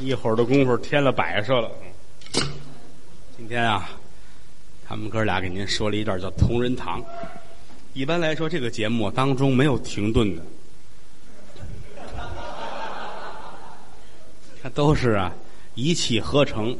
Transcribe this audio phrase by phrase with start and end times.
[0.00, 1.70] 一会儿的功夫添了摆设了。
[3.36, 3.90] 今天啊，
[4.86, 7.00] 他们哥俩给您说了一段叫《同仁堂》。
[7.92, 10.42] 一般来说，这个节目当中没有停顿的，
[14.62, 15.32] 他都是啊
[15.74, 16.76] 一气呵成。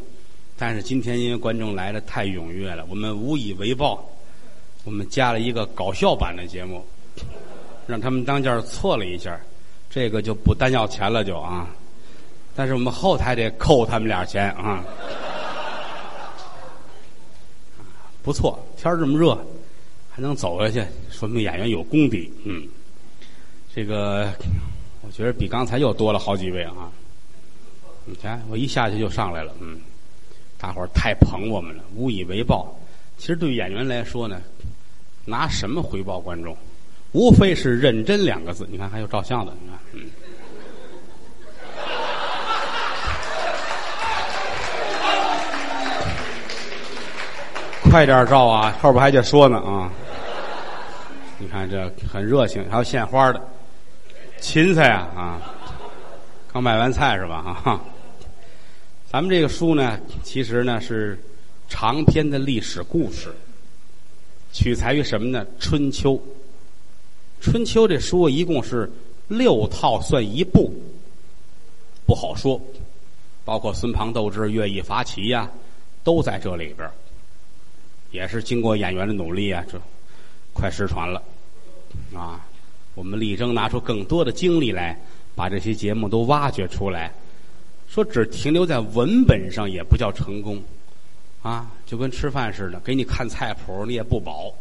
[0.57, 4.09] 但是今天因为观众来的太踊跃了，我们无以为报，
[4.85, 6.85] 我们加了一个搞笑版的节目，
[7.87, 9.39] 让他们当间错了一下，
[9.91, 11.69] 这个就不单要钱了，就啊。
[12.55, 14.85] 但是我们后台得扣他们俩钱啊。
[18.23, 19.35] 不错，天这么热，
[20.11, 22.33] 还能走下去，说明演员有功底。
[22.45, 22.69] 嗯，
[23.75, 24.33] 这个
[25.01, 26.89] 我觉得比刚才又多了好几位啊。
[28.05, 29.81] 你看，我一下去就上来了，嗯，
[30.57, 32.79] 大伙儿太捧我们了，无以为报。
[33.19, 34.41] 其实对演员来说呢，
[35.25, 36.57] 拿什么回报观众？
[37.13, 38.67] 无非是认真两个字。
[38.71, 40.11] 你看，还有照相的，你看，嗯。
[47.93, 48.75] 快点照啊！
[48.81, 49.93] 后边还得说呢啊！
[51.37, 53.49] 你看这很热情，还有献花的，
[54.41, 55.43] 芹菜啊啊！
[56.51, 57.61] 刚买完菜是吧？
[57.63, 57.79] 哈，
[59.11, 61.23] 咱们这个书呢，其实呢是
[61.69, 63.29] 长篇的历史故事，
[64.55, 65.47] 取材于什么呢？
[65.61, 66.19] 春秋。
[67.43, 68.91] 春秋这书一共是
[69.29, 70.73] 六套，算一部，
[72.07, 72.59] 不好说。
[73.45, 75.51] 包括孙庞斗智、乐毅伐齐呀，
[76.03, 76.89] 都在这里边。
[78.13, 79.81] 也是经过演员的努力啊，这
[80.53, 81.21] 快失传了
[82.15, 82.47] 啊！
[82.95, 85.01] 我们力争拿出更多的精力来，
[85.35, 87.11] 把这些节目都挖掘出来。
[87.89, 90.63] 说只停留在文本上也不叫成功
[91.43, 94.53] 啊，就跟吃饭似的，给你看菜谱你也不饱，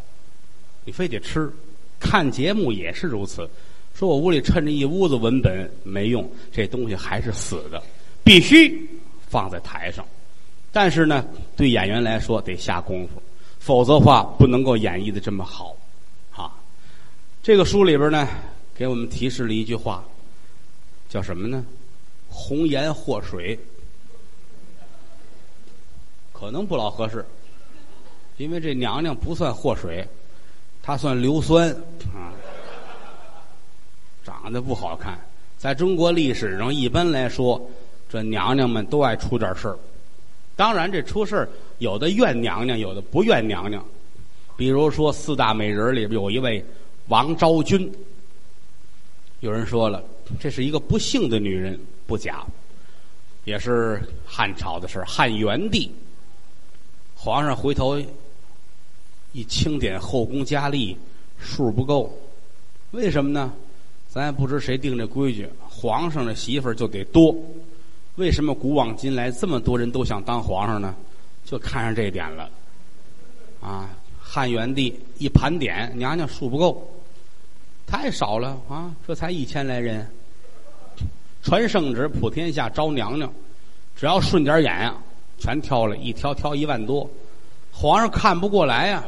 [0.86, 1.52] 你非得吃。
[2.00, 3.50] 看节目也是如此。
[3.94, 7.84] 说我屋里趁着一屋子文本没用，这东西还是死的，
[8.24, 8.90] 必须
[9.28, 10.06] 放在台上。
[10.72, 11.26] 但是呢，
[11.58, 13.22] 对演员来说得下功夫。
[13.62, 15.78] 否则话不能够演绎的这么好，
[16.36, 16.52] 啊！
[17.44, 18.28] 这个书里边呢，
[18.74, 20.04] 给我们提示了一句话，
[21.08, 21.64] 叫什么呢？
[22.28, 23.60] 红颜祸水，
[26.34, 27.24] 可能不老合适，
[28.38, 30.08] 因为这娘娘不算祸水，
[30.82, 31.70] 她算硫酸
[32.16, 32.34] 啊，
[34.24, 35.20] 长得不好看。
[35.60, 37.62] 在中国历史上，一般来说，
[38.10, 39.78] 这娘娘们都爱出点事儿。
[40.56, 41.48] 当然，这出事
[41.80, 43.84] 有的怨娘娘，有的不怨娘娘。
[44.56, 46.64] 比如说，四大美人里边有一位
[47.08, 47.92] 王昭君。
[49.40, 50.04] 有人说了，
[50.40, 52.46] 这是一个不幸的女人，不假，
[53.44, 55.92] 也是汉朝的事汉元帝，
[57.16, 58.00] 皇上回头
[59.32, 60.96] 一清点后宫佳丽，
[61.40, 62.16] 数不够。
[62.92, 63.52] 为什么呢？
[64.10, 67.34] 咱也不知谁定这规矩，皇上的媳妇儿就得多。
[68.16, 70.94] 为什么古往今来这么多人都想当皇上呢？
[71.44, 72.50] 就看上这点了。
[73.62, 73.90] 啊，
[74.20, 76.88] 汉元帝一盘点，娘娘数不够，
[77.88, 78.94] 太少了啊！
[79.08, 80.08] 这才一千来人，
[81.42, 83.32] 传圣旨普天下招娘娘，
[83.96, 84.96] 只要顺点眼呀，
[85.38, 87.10] 全挑了一挑挑一万多。
[87.72, 89.04] 皇上看不过来呀，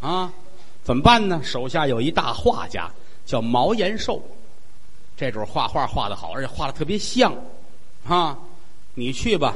[0.00, 0.32] 啊，
[0.82, 1.40] 怎么办呢？
[1.42, 2.90] 手下有一大画家
[3.24, 4.22] 叫毛延寿，
[5.16, 7.34] 这主画画画的好，而且画的特别像。
[8.06, 8.36] 啊，
[8.94, 9.54] 你去吧，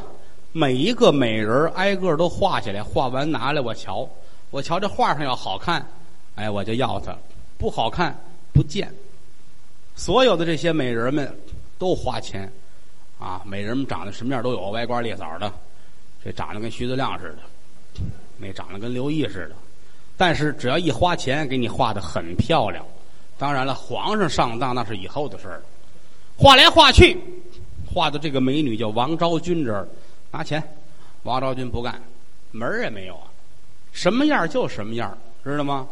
[0.53, 4.09] 每一个美人挨个都画下来，画完拿来我瞧，
[4.51, 5.85] 我瞧这画上要好看，
[6.37, 7.13] 哎，我就要它；
[7.59, 8.17] 不好看
[8.53, 8.93] 不见。
[9.97, 11.37] 所有的这些美人们
[11.79, 12.53] 都花钱，
[13.19, 15.53] 啊，美人们长得什么样都有，歪瓜裂枣的，
[16.25, 18.03] 这长得跟徐子亮似的，
[18.39, 19.57] 那长得跟刘毅似的，
[20.17, 22.85] 但是只要一花钱，给你画的很漂亮。
[23.37, 25.63] 当然了，皇上上当那是以后的事儿，
[26.37, 27.19] 画来画去。
[27.95, 29.87] 画的这个美女叫王昭君这儿，
[30.33, 30.61] 拿钱，
[31.23, 32.03] 王昭君不干，
[32.51, 33.31] 门儿也没有啊，
[33.93, 35.87] 什么样就什么样，知道吗？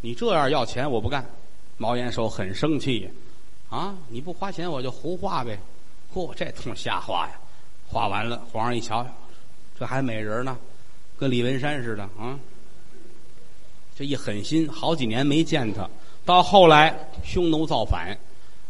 [0.00, 1.28] 你这样要钱我不干，
[1.76, 3.10] 毛延寿很生气，
[3.68, 5.58] 啊，你不花钱我就胡画呗，
[6.14, 7.32] 嚯，这通瞎画呀，
[7.88, 9.04] 画完了皇上一瞧，
[9.76, 10.56] 这还美人呢，
[11.18, 12.38] 跟李文山似的啊，
[13.98, 15.90] 这一狠心，好几年没见他，
[16.24, 18.16] 到后来匈奴造反，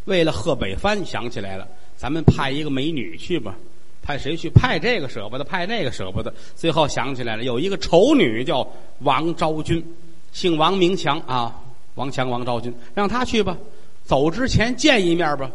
[0.06, 1.68] 为了贺北藩想起来了。
[2.04, 3.54] 咱们派一个美女去吧，
[4.02, 4.50] 派谁去？
[4.50, 6.30] 派这个舍不得，派那个舍不得。
[6.54, 9.82] 最后想起来了，有一个丑女叫王昭君，
[10.30, 11.58] 姓王名强啊，
[11.94, 13.56] 王强王昭君，让她去吧。
[14.04, 15.50] 走之前见一面吧，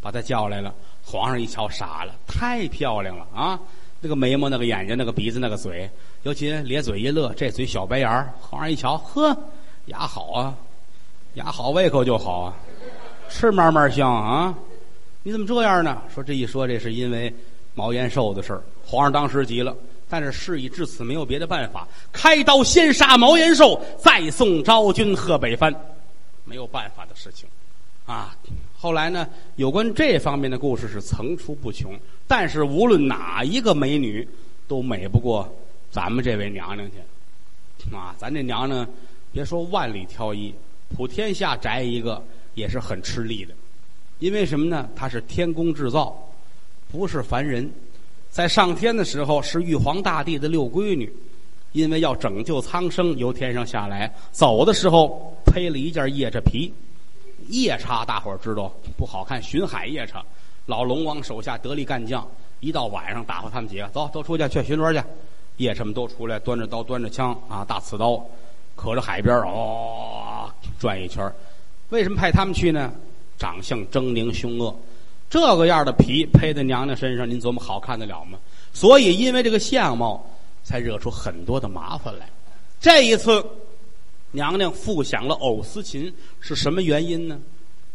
[0.00, 0.74] 把她叫来了。
[1.04, 3.60] 皇上一瞧傻了，太漂亮了啊！
[4.00, 5.90] 那个眉毛，那个眼睛，那个鼻子，那个嘴，
[6.22, 8.26] 尤其咧嘴一乐，这嘴小白牙。
[8.40, 9.36] 皇上一瞧，呵，
[9.84, 10.54] 牙好啊，
[11.34, 12.56] 牙好，胃口就好啊，
[13.28, 14.54] 吃嘛嘛香啊。
[15.22, 16.02] 你怎么这样呢？
[16.12, 17.32] 说这一说，这是因为
[17.74, 18.62] 毛延寿的事儿。
[18.84, 19.76] 皇上当时急了，
[20.08, 25.72] 但是事已至此，没有别的办法，开刀先杀毛延寿，再送昭君贺北藩，
[26.44, 27.48] 没有办法的事情，
[28.04, 28.36] 啊。
[28.76, 31.96] 后来呢，有关这方面的故事是层出不穷，
[32.26, 34.28] 但是无论哪一个美女，
[34.66, 35.48] 都美不过
[35.88, 38.84] 咱们这位娘娘去，啊，咱这娘娘，
[39.30, 40.52] 别说万里挑一，
[40.96, 42.20] 普天下摘一个
[42.54, 43.54] 也是很吃力的，
[44.22, 44.88] 因为什么呢？
[44.94, 46.16] 他是天宫制造，
[46.92, 47.68] 不是凡人，
[48.30, 51.12] 在上天的时候是玉皇大帝的六闺女，
[51.72, 56.72] 因为要拯救苍生，由天上下来，走的时候披了一件夜叉皮。
[57.48, 59.42] 夜叉，大伙儿知道不好看。
[59.42, 60.24] 巡海夜叉，
[60.66, 62.24] 老龙王手下得力干将，
[62.60, 65.04] 一到晚上打发他们几个走，都出去去巡逻去。
[65.56, 68.24] 夜叉们都出来，端着刀，端着枪啊，大刺刀，
[68.76, 70.48] 可着海边哦
[70.78, 71.28] 转一圈
[71.88, 72.92] 为什么派他们去呢？
[73.38, 74.74] 长相狰狞凶恶，
[75.28, 78.38] 这个样的皮配在娘娘身上，您琢磨好看得了吗？
[78.72, 80.24] 所以因为这个相貌，
[80.62, 82.28] 才惹出很多的麻烦来。
[82.80, 83.44] 这一次。
[84.34, 87.38] 娘娘复享了藕丝琴是什么原因呢？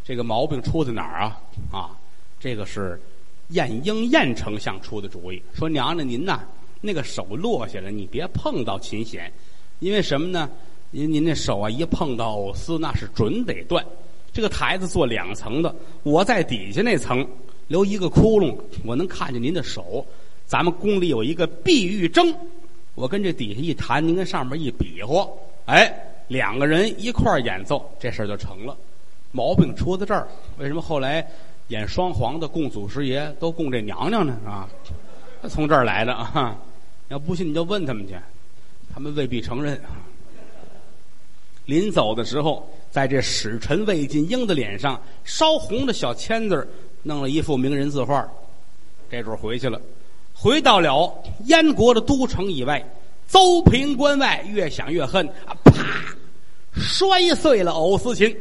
[0.03, 1.41] 这个毛病出在哪儿啊？
[1.71, 1.97] 啊，
[2.39, 3.01] 这个是
[3.47, 6.41] 晏婴晏丞相出的主意，说娘娘您呐，
[6.79, 9.33] 那个手落下来，你别碰到琴弦，
[9.79, 10.47] 因为什么呢？
[10.91, 13.83] 您您那手啊，一碰到藕丝，那是准得断。
[14.37, 17.27] 这个台子做两层的，我在底下那层
[17.69, 18.55] 留一个窟窿，
[18.85, 20.05] 我能看见您的手。
[20.45, 22.31] 咱们宫里有一个碧玉筝，
[22.93, 25.27] 我跟这底下一弹，您跟上面一比划，
[25.65, 25.91] 哎。
[26.27, 28.77] 两个人一块儿演奏，这事儿就成了。
[29.31, 30.27] 毛病出在这儿，
[30.59, 31.27] 为什么后来
[31.69, 34.37] 演双簧的供祖师爷都供这娘娘呢？
[34.45, 34.69] 啊，
[35.49, 36.55] 从这儿来的啊！
[37.09, 38.13] 要不信你就问他们去，
[38.93, 39.81] 他们未必承认。
[41.65, 46.67] 临走的时候，在这使臣魏晋英的脸上烧红的小签子
[47.03, 48.27] 弄了一幅名人字画。
[49.09, 49.79] 这会儿回去了，
[50.33, 52.83] 回到了燕国的都城以外，
[53.27, 55.55] 邹平关外，越想越恨啊！
[55.63, 55.73] 啪！
[56.73, 58.35] 摔碎了藕丝琴，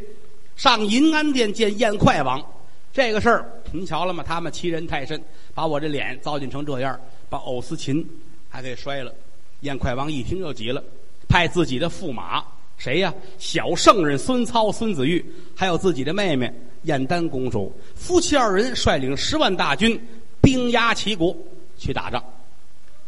[0.57, 2.45] 上银安殿见燕快王。
[2.93, 4.25] 这个事儿您瞧了吗？
[4.27, 5.23] 他们欺人太甚，
[5.55, 8.07] 把我这脸糟践成这样，把藕丝琴
[8.49, 9.15] 还给摔了。
[9.61, 10.83] 燕快王一听就急了，
[11.29, 12.45] 派自己的驸马
[12.79, 13.13] 谁呀？
[13.39, 15.25] 小圣人孙操、孙子玉，
[15.55, 16.53] 还有自己的妹妹
[16.83, 20.01] 燕丹公主，夫妻二人率领十万大军，
[20.41, 21.35] 兵压齐国
[21.79, 22.23] 去打仗。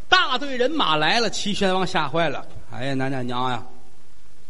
[0.09, 2.47] 大队人马来了，齐宣王吓坏了。
[2.73, 3.63] 哎呀，娘娘娘呀！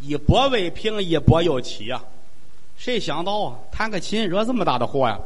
[0.01, 2.01] 一波未平，一波又起呀！
[2.77, 5.19] 谁想到啊，弹个琴惹这么大的祸呀？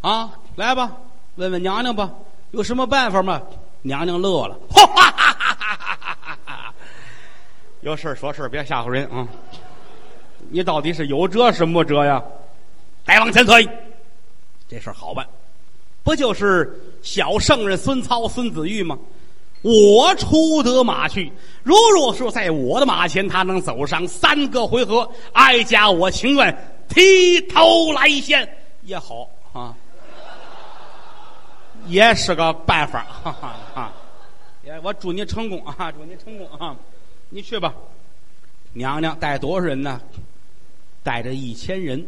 [0.00, 0.96] 啊，来吧，
[1.34, 2.12] 问问娘娘吧，
[2.52, 3.42] 有什么办法吗？
[3.82, 5.39] 娘娘乐了，哈哈哈哈哈哈！
[7.82, 9.26] 有事说事别吓唬人啊！
[10.50, 12.22] 你到底是有辙是没辙呀？
[13.04, 13.66] 再往前推，
[14.68, 15.26] 这事好办，
[16.02, 18.98] 不就是小圣人孙操、孙子玉吗？
[19.62, 21.32] 我出得马去，
[21.62, 28.46] 如若说在我的马前，他能走上三个回合，哀家我情愿剃头来献
[28.82, 29.74] 也好啊，
[31.86, 33.92] 也是个办法哈哈啊！
[34.64, 36.76] 也我祝你成功啊，祝你成功啊！
[37.32, 37.72] 你去吧，
[38.72, 40.00] 娘娘带多少人呢？
[41.02, 42.04] 带着一千人，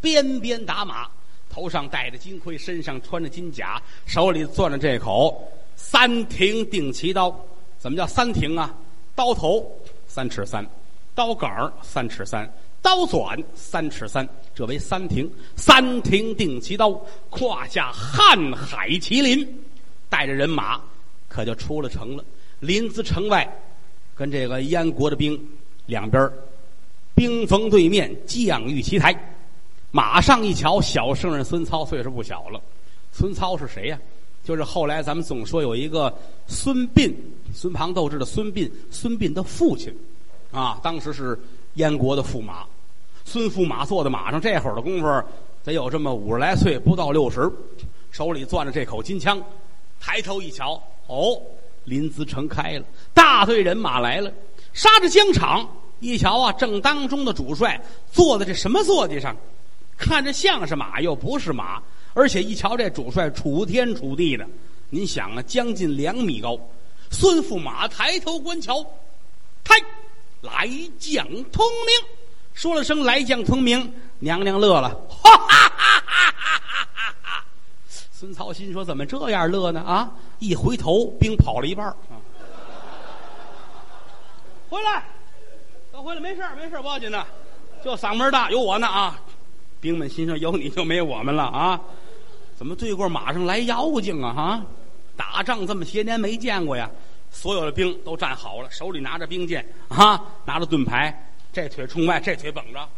[0.00, 1.06] 鞭鞭打马，
[1.50, 5.46] 头上戴着金盔，身上穿着金甲，手里攥着这口。
[5.76, 7.38] 三庭定奇刀，
[7.78, 8.74] 怎么叫三庭啊？
[9.14, 9.70] 刀头
[10.06, 10.66] 三尺三，
[11.14, 15.30] 刀杆三尺三，刀转三尺三，这为三庭。
[15.54, 16.90] 三庭定奇刀，
[17.28, 19.46] 胯下瀚海麒麟，
[20.08, 20.80] 带着人马，
[21.28, 22.24] 可就出了城了。
[22.60, 23.46] 临淄城外，
[24.14, 25.40] 跟这个燕国的兵
[25.86, 26.30] 两边
[27.14, 29.14] 兵锋对面，将遇齐台。
[29.90, 32.60] 马上一瞧，小圣人孙操岁数不小了。
[33.12, 33.98] 孙操是谁呀？
[34.42, 36.12] 就是后来咱们总说有一个
[36.48, 37.14] 孙膑，
[37.54, 39.94] 孙庞斗智的孙膑，孙膑的父亲，
[40.50, 41.38] 啊，当时是
[41.74, 42.64] 燕国的驸马，
[43.24, 45.22] 孙驸马坐在马上，这会儿的功夫
[45.62, 47.48] 得有这么五十来岁，不到六十，
[48.10, 49.40] 手里攥着这口金枪，
[50.00, 51.40] 抬头一瞧，哦，
[51.84, 54.32] 临淄城开了，大队人马来了，
[54.72, 55.68] 杀着疆场，
[56.00, 59.36] 一瞧啊，正当中的主帅坐在这什么坐骑上，
[59.96, 61.82] 看着像是马，又不是马。
[62.14, 64.46] 而且一瞧这主帅楚天楚地的，
[64.90, 66.58] 您想啊，将近两米高。
[67.10, 68.84] 孙驸马抬头观瞧，
[69.64, 69.76] 嗨，
[70.40, 72.08] 来将通明，
[72.52, 76.34] 说了声来将通明，娘娘乐了，哈哈哈哈！
[78.22, 79.80] 孙操心说怎么这样乐呢？
[79.80, 81.92] 啊，一回头兵跑了一半
[84.70, 85.02] 回来，
[85.90, 87.26] 都回来，没事没事不要紧的，
[87.84, 89.18] 就嗓门大，有我呢啊！
[89.80, 91.80] 兵们心说有你就没我们了啊！
[92.54, 94.32] 怎么对过马上来妖精啊？
[94.32, 94.66] 哈，
[95.16, 96.88] 打仗这么些年没见过呀。
[97.32, 101.12] 所有的兵都站好了，手里拿着兵剑啊，拿着盾牌，
[101.52, 102.88] 这腿冲外，这腿绷着，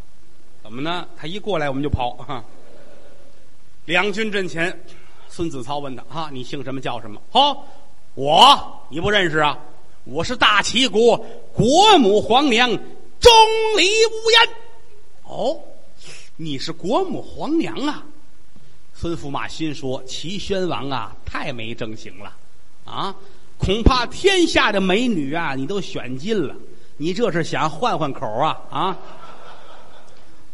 [0.62, 1.08] 怎么呢？
[1.16, 2.44] 他一过来，我们就跑啊。
[3.86, 4.78] 两军阵前，
[5.34, 6.80] 孙子操问他：“啊，你姓什么？
[6.80, 7.66] 叫什么？”“好，
[8.14, 9.58] 我你不认识啊？
[10.04, 11.16] 我是大齐国
[11.52, 13.32] 国母皇娘钟
[13.76, 14.48] 离无烟。
[15.26, 15.58] ”“哦，
[16.36, 18.04] 你是国母皇娘啊？”
[18.94, 22.32] 孙驸马心说：“齐宣王啊，太没正形了
[22.84, 23.12] 啊！”
[23.58, 26.54] 恐怕天下的美女啊，你都选尽了。
[26.96, 28.96] 你这是想换换口啊啊！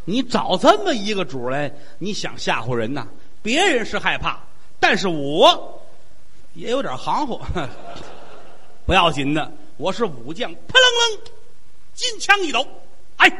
[0.07, 3.07] 你找这么一个主来，你想吓唬人呐？
[3.43, 4.39] 别人是害怕，
[4.81, 5.81] 但是我
[6.55, 7.41] 也有点行乎。
[8.87, 11.33] 不要紧的，我是武将，扑棱棱，
[11.95, 12.67] 金枪一抖，
[13.19, 13.31] 哎，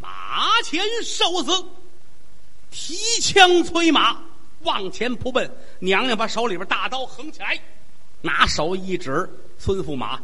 [0.00, 1.64] 马前受死，
[2.70, 4.20] 提枪催马
[4.62, 5.48] 往前扑奔。
[5.78, 7.56] 娘娘把手里边大刀横起来。
[8.20, 10.18] 拿手一指，孙驸马，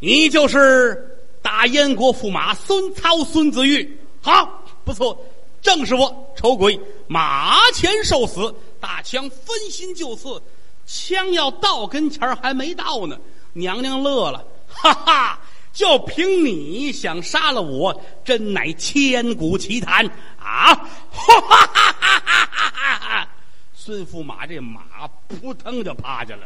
[0.00, 4.00] 你就是大燕国驸马孙操孙子玉。
[4.20, 5.16] 好，不错，
[5.60, 6.34] 正是我。
[6.34, 10.42] 丑鬼，马前受死，大枪分心就刺，
[10.84, 13.16] 枪要到跟前还没到呢。
[13.52, 15.40] 娘娘乐了，哈哈，
[15.72, 20.04] 就凭你想杀了我，真乃千古奇谈
[20.36, 20.74] 啊！
[20.74, 23.28] 哈哈哈哈哈哈！
[23.72, 26.42] 孙驸马这马扑腾就趴下了。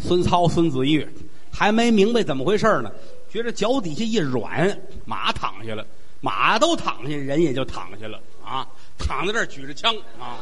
[0.00, 1.06] 孙操、孙子玉
[1.52, 2.90] 还没明白怎么回事呢，
[3.30, 5.86] 觉着脚底下一软，马躺下了，
[6.20, 8.66] 马都躺下，人也就躺下了啊，
[8.98, 10.38] 躺在这儿举着枪啊，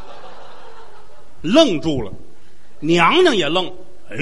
[1.43, 2.13] 愣住了，
[2.81, 3.67] 娘娘也愣，
[4.09, 4.17] 哎，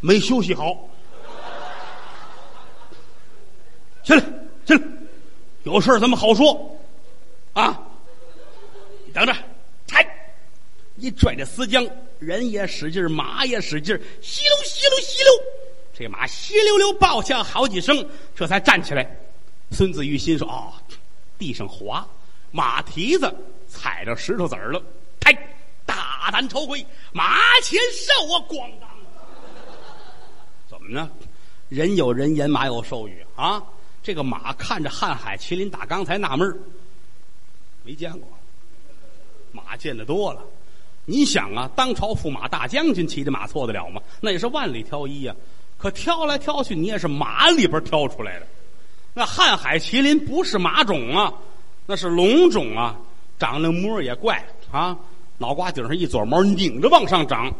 [0.00, 0.88] 没休息好，
[4.04, 4.20] 起来，
[4.64, 4.80] 起来，
[5.64, 6.78] 有事咱们好说
[7.54, 7.80] 啊？
[9.04, 9.34] 你等着，
[9.86, 10.06] 踩！
[10.98, 15.32] 一拽着丝缰，人也使劲，马也使劲，稀溜稀溜稀溜，
[15.94, 19.16] 这马稀溜溜爆下好几声，这才站起来。
[19.70, 20.72] 孙子玉心说：“哦，
[21.38, 22.06] 地上滑，
[22.50, 23.32] 马蹄子
[23.68, 24.82] 踩着石头子儿了。”
[25.20, 25.32] 开，
[25.84, 28.88] 大胆丑鬼，马前受我咣当！
[30.68, 31.10] 怎么呢？
[31.68, 33.62] 人有人言，马有兽语啊！
[34.02, 36.58] 这个马看着瀚海麒麟，打刚才纳闷
[37.84, 38.26] 没见过。
[39.52, 40.42] 马见得多了，
[41.10, 44.02] 你想啊，当朝驸马大将军骑着马错得了吗？
[44.20, 45.34] 那也是万里挑一呀。
[45.78, 48.46] 可挑来挑去，你也是马里边挑出来的。
[49.14, 51.32] 那瀚海麒麟不是马种啊，
[51.86, 52.94] 那是龙种啊，
[53.38, 54.94] 长那模也怪啊。
[55.38, 57.50] 脑瓜顶上一撮毛拧着往上长，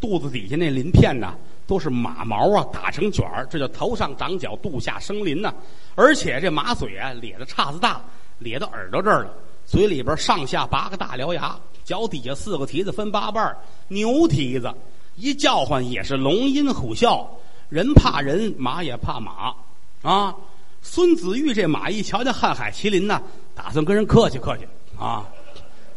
[0.00, 1.34] 肚子底下那鳞片呢，
[1.66, 5.52] 都是马毛啊，打成卷儿，这叫头上长角，肚下生鳞呐。
[5.96, 8.00] 而且这马嘴啊，咧的叉子大，
[8.38, 9.34] 咧到耳朵这儿了。
[9.64, 14.74] 嘴里边上下八个大獠牙，脚底下四个蹄子分八瓣牛蹄子，
[15.14, 17.24] 一叫唤也是龙吟虎啸，
[17.68, 19.54] 人怕人，马也怕马
[20.02, 20.34] 啊！
[20.82, 23.22] 孙子玉这马一瞧见瀚海麒麟呢，
[23.54, 24.66] 打算跟人客气客气
[24.98, 25.24] 啊！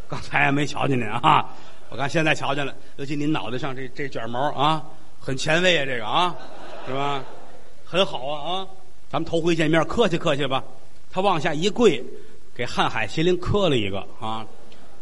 [0.07, 1.49] 刚才也没瞧见您啊，
[1.89, 4.85] 我看现在瞧见了，尤其您脑袋上这这卷毛啊，
[5.19, 6.35] 很前卫啊，这个啊，
[6.87, 7.23] 是吧？
[7.83, 8.67] 很好啊啊！
[9.09, 10.63] 咱们头回见面，客气客气吧。
[11.11, 12.05] 他往下一跪。
[12.55, 14.45] 给瀚海麒麟磕了一个啊，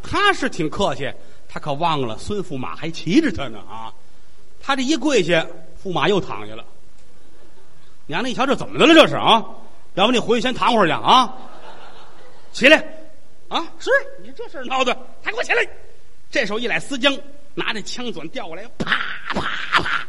[0.09, 1.11] 他是挺客气，
[1.47, 3.93] 他可忘了孙驸马还骑着他呢啊！
[4.61, 5.45] 他这一跪下，
[5.83, 6.65] 驸马又躺下了。
[8.05, 8.93] 娘娘一瞧，这怎么的了？
[8.93, 9.45] 这是啊！
[9.95, 11.35] 要不你回去先躺会儿去啊！
[12.53, 12.77] 起来
[13.49, 13.65] 啊！
[13.79, 13.89] 是
[14.23, 15.67] 你这事闹的，还给我起来！
[16.31, 17.19] 这手一来丝缰，
[17.53, 18.97] 拿着枪转调过来，啪
[19.29, 20.07] 啪啪，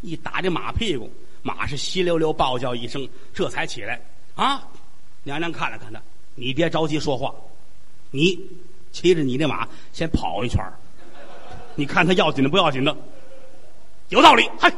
[0.00, 4.00] 一打这马屁股，马是稀溜溜暴叫一声，这才起来
[4.34, 4.62] 啊！
[5.22, 6.00] 娘娘看了看他。
[6.34, 7.34] 你别着急说话，
[8.10, 8.38] 你
[8.92, 10.62] 骑着你的马先跑一圈
[11.76, 12.94] 你看他要紧的不要紧的，
[14.08, 14.48] 有道理。
[14.58, 14.70] 嗨，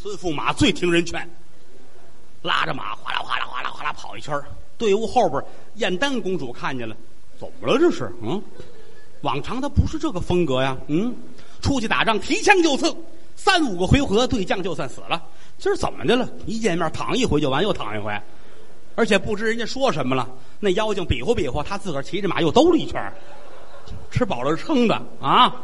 [0.00, 1.28] 孙驸马最听人劝，
[2.42, 4.40] 拉着马哗啦哗啦哗啦哗啦跑一圈
[4.78, 5.42] 队伍后边，
[5.76, 6.96] 燕丹公主看见了，
[7.38, 7.78] 怎么了？
[7.78, 8.40] 这是嗯，
[9.22, 10.76] 往常他不是这个风格呀。
[10.86, 11.14] 嗯，
[11.60, 12.94] 出去打仗提枪就刺，
[13.34, 15.20] 三五个回合对将就算死了。
[15.58, 16.28] 今儿怎么的了？
[16.46, 18.18] 一见面躺一回就完，又躺一回，
[18.94, 20.28] 而且不知人家说什么了。
[20.58, 23.12] 那妖精比划比划，他自个儿骑着马又兜了一圈，
[24.10, 25.62] 吃饱了撑的啊！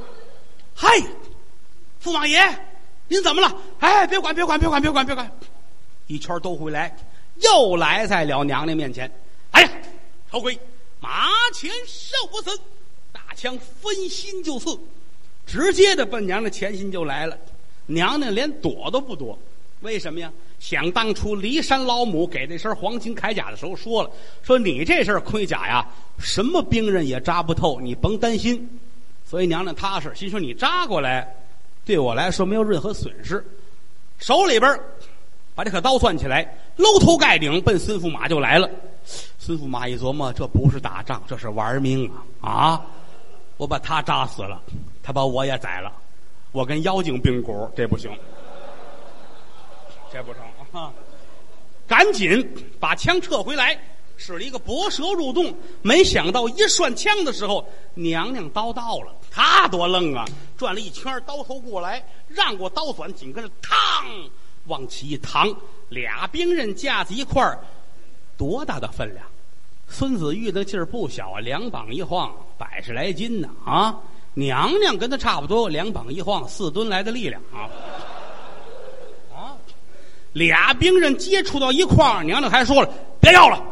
[0.74, 0.88] 嗨，
[2.02, 2.38] 驸马爷，
[3.08, 3.54] 您怎么了？
[3.80, 5.30] 哎，别管，别管，别管，别管，别管！
[6.06, 6.96] 一圈兜回来，
[7.40, 9.10] 又来在了娘娘面前。
[9.50, 9.70] 哎呀，
[10.30, 10.58] 丑鬼，
[11.00, 12.58] 马前受死！
[13.12, 14.78] 大枪分心就刺，
[15.46, 17.36] 直接的奔娘娘前心就来了。
[17.86, 19.38] 娘娘连躲都不躲。
[19.80, 20.32] 为什么呀？
[20.58, 24.10] 想当初骊山老母给那身黄金铠甲的时候说了，
[24.42, 25.86] 说你这身盔甲呀，
[26.18, 28.68] 什么兵刃也扎不透，你甭担心。
[29.24, 31.28] 所以娘娘踏实，心说你扎过来，
[31.84, 33.44] 对我来说没有任何损失。
[34.18, 34.80] 手里边
[35.54, 38.68] 把这颗刀攥起来，搂头盖顶奔孙驸马就来了。
[39.38, 42.10] 孙驸马一琢磨，这不是打仗，这是玩命
[42.40, 42.50] 啊！
[42.50, 42.86] 啊，
[43.56, 44.60] 我把他扎死了，
[45.02, 45.92] 他把我也宰了，
[46.52, 48.10] 我跟妖精并股，这不行，
[50.12, 50.92] 这不成啊！
[51.86, 52.44] 赶紧
[52.80, 53.78] 把枪撤回来，
[54.16, 55.54] 使了一个搏蛇入洞。
[55.82, 60.24] 没想到一涮枪的时候，娘娘刀到了，他多愣啊！
[60.56, 64.28] 转了一圈，刀头过来，让过刀短，紧跟着，嘡，
[64.66, 65.54] 往起一躺，
[65.88, 67.58] 俩兵刃架在一块儿，
[68.36, 69.24] 多大的分量？
[69.88, 73.96] 孙子玉的劲儿不小啊，两膀一晃，百十来斤呢啊！
[74.34, 77.40] 娘娘跟他差不多，两膀一晃，四吨来的力量！
[77.54, 77.70] 啊，
[80.36, 83.62] 俩兵刃接触到一块儿，娘娘还说了：“别要了。”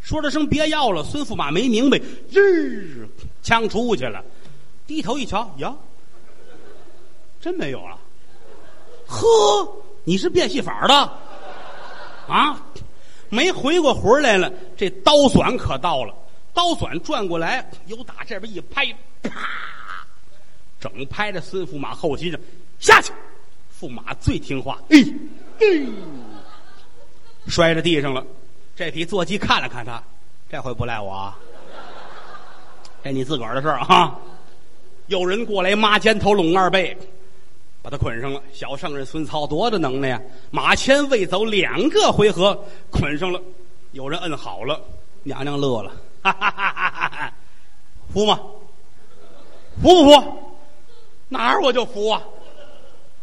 [0.00, 2.00] 说了声“别要了”，孙驸马没明白，
[2.30, 3.06] 日
[3.42, 4.24] 枪出去了，
[4.86, 5.74] 低头一瞧，呀，
[7.38, 7.98] 真没有了。
[9.06, 9.20] 呵，
[10.04, 10.94] 你是变戏法的
[12.26, 12.58] 啊？
[13.28, 16.14] 没回过魂来了，这刀短可到了，
[16.54, 18.86] 刀短转过来，由打这边一拍，
[19.22, 19.30] 啪，
[20.80, 22.40] 整拍在孙驸马后脊上，
[22.80, 23.12] 下去。
[23.80, 24.98] 驸马最听话，哎，
[25.60, 25.66] 哎，
[27.46, 28.24] 摔在地上了。
[28.74, 30.02] 这匹坐骑看了看他，
[30.50, 31.32] 这回不赖我，
[33.02, 34.18] 这你自个儿的事儿啊。
[35.06, 36.96] 有人过来，抹肩头，拢二背，
[37.82, 38.42] 把他捆上了。
[38.52, 40.20] 小圣人孙操多大能耐呀！
[40.50, 43.40] 马前未走两个回合，捆上了。
[43.92, 44.80] 有人摁好了，
[45.22, 45.90] 娘娘乐了，
[46.22, 47.32] 哈哈哈哈哈！
[48.12, 48.38] 服吗？
[49.80, 50.54] 服不服？
[51.28, 52.22] 哪儿我就服啊！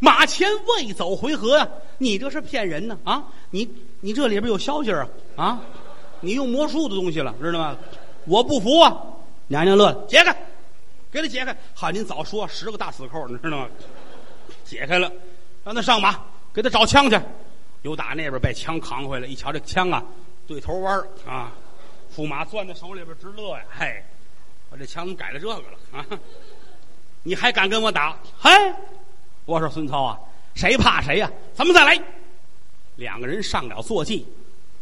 [0.06, 3.26] 马前未走回合呀，你这是骗人呢啊！
[3.50, 3.68] 你
[4.02, 5.60] 你这里边有消息啊啊！
[6.22, 7.76] 你用魔术的东西了，知道吗？
[8.26, 8.96] 我不服啊！
[9.48, 10.36] 娘娘乐了，解开，
[11.12, 11.58] 给他解开。
[11.74, 13.68] 好您早说，十个大死扣，你知道吗？
[14.64, 15.12] 解开了，
[15.64, 16.16] 让他上马，
[16.54, 17.20] 给他找枪去。
[17.82, 20.04] 又打那边把枪扛回来，一瞧这枪啊，
[20.46, 21.52] 对头弯啊！
[22.16, 24.04] 驸马攥在手里边直乐呀，嘿，
[24.70, 26.06] 我这枪怎么改了这个了啊？
[27.24, 28.16] 你还敢跟我打？
[28.40, 28.52] 嘿！
[29.46, 30.20] 我说孙操啊，
[30.56, 31.32] 谁怕谁呀？
[31.54, 32.02] 咱们再来。
[32.96, 34.26] 两个人上了坐骑，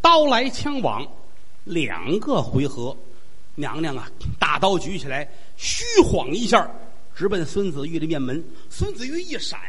[0.01, 1.05] 刀来枪往，
[1.65, 2.95] 两个回合。
[3.55, 6.69] 娘娘啊，大刀举起来，虚晃一下，
[7.15, 8.43] 直奔孙子玉的面门。
[8.69, 9.59] 孙子玉一闪，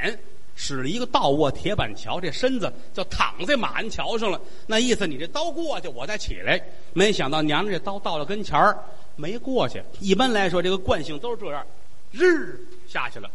[0.55, 4.41] 使了一个倒卧铁板桥，这身子就躺在马鞍桥上了。
[4.67, 6.63] 那意思，你这刀过去，我再起来。
[6.93, 8.79] 没想到娘娘这刀到了跟前儿，
[9.17, 9.83] 没过去。
[10.01, 11.67] 一般来说，这个惯性都是这样，
[12.11, 13.31] 日下去了。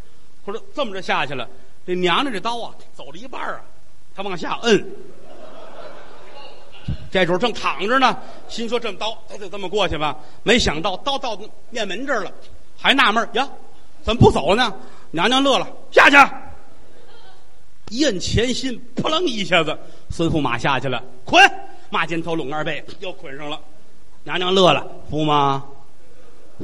[0.49, 1.47] 或者这么着下去了，
[1.85, 3.61] 这娘娘这刀啊，走了一半啊，
[4.15, 4.83] 他往下摁。
[7.11, 10.17] 这主正躺着呢，心说这么刀，他就这么过去吧。
[10.41, 12.31] 没想到刀到面门这儿了，
[12.79, 13.47] 还纳闷呀，
[14.01, 14.73] 怎么不走呢？
[15.11, 16.17] 娘娘乐了，下去，
[17.89, 19.77] 一摁前心，扑棱一下子，
[20.09, 21.39] 孙驸马下去了，捆，
[21.91, 23.59] 马肩头拢二背，又捆上了。
[24.23, 25.63] 娘娘乐了，驸马，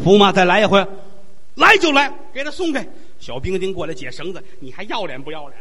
[0.03, 0.83] 驸马再来一回，
[1.53, 2.83] 来就来，给他松开。
[3.19, 5.60] 小兵丁过来解绳子，你还要脸不要脸？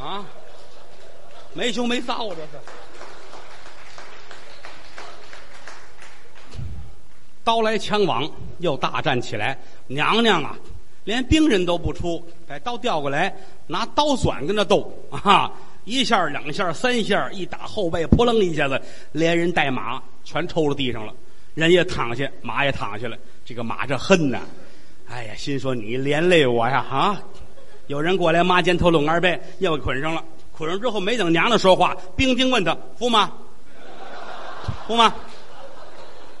[0.00, 0.24] 啊，
[1.54, 2.28] 没羞没臊！
[2.30, 2.48] 这是。
[7.42, 9.58] 刀来枪往，又大战起来。
[9.86, 10.56] 娘娘啊，
[11.04, 13.34] 连兵人都不出，把刀调过来，
[13.66, 15.52] 拿刀转跟他斗啊！
[15.84, 18.80] 一下、两下、三下，一打后背，扑棱一下子，
[19.12, 21.12] 连人带马全抽到地上了。
[21.54, 23.16] 人也躺下，马也躺下了。
[23.44, 24.40] 这个马这恨呐！
[25.14, 27.22] 哎呀，心说你连累我呀啊！
[27.86, 30.20] 有人过来，抹肩头拢二背，又捆上了。
[30.50, 33.30] 捆上之后，没等娘娘说话，兵丁问他服吗？
[34.88, 35.14] 服吗？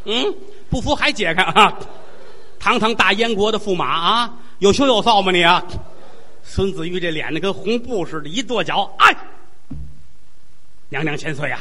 [0.06, 0.34] 嗯，
[0.68, 1.78] 不服还解开啊！
[2.58, 5.64] 堂堂大燕国的驸马啊，有羞有臊吗你啊？
[6.42, 9.16] 孙子玉这脸呢，跟红布似的，一跺脚，哎！
[10.88, 11.60] 娘娘千岁呀，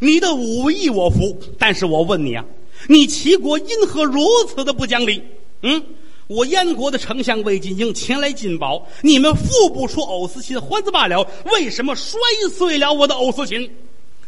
[0.00, 2.44] 你的武艺我服，但是我问你啊，
[2.88, 5.22] 你齐国因何如此的不讲理？
[5.62, 5.80] 嗯？
[6.28, 12.20] 我燕国的丞相魏晋英前来进宝，你们付不出藕丝琴，还则罢了，为什么摔
[12.54, 13.68] 碎了我的藕丝琴？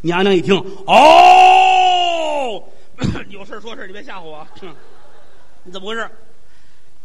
[0.00, 2.62] 娘娘一听，哦，
[3.28, 4.46] 有事说事你别吓唬我。
[5.62, 6.08] 你 怎么回事？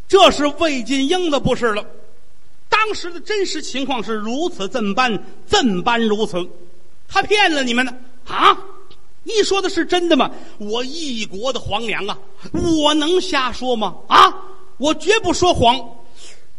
[0.08, 1.84] 这是魏晋英的不是了。
[2.68, 6.38] 当时的真实情况是如此，怎般怎般如此？
[7.06, 7.94] 他骗了你们呢？
[8.26, 8.58] 啊？
[9.24, 10.30] 你说的是真的吗？
[10.56, 12.18] 我一国的皇娘啊，
[12.82, 13.94] 我能瞎说吗？
[14.08, 14.34] 啊？
[14.78, 15.78] 我绝不说谎，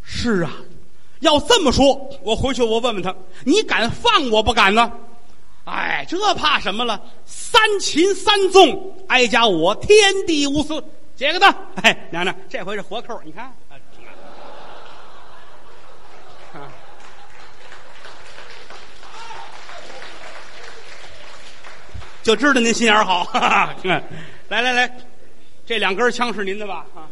[0.03, 0.51] 是啊，
[1.19, 4.91] 要这么说，我回去我问问他，你敢放我不敢呢？
[5.65, 7.01] 哎，这怕什么了？
[7.25, 10.83] 三擒三纵，哀家我天地无私。
[11.15, 13.45] 解个的，哎，娘娘，这回是活扣，你看。
[13.45, 13.53] 啊
[22.23, 23.39] 就知道您心眼好，哈
[23.81, 24.01] 哈
[24.49, 24.97] 来来来，
[25.65, 26.85] 这两根枪是您的吧？
[26.95, 27.07] 啊，